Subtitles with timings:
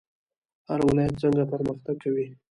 [0.67, 2.25] هر ولایت څنګه پرمختګ کوي؟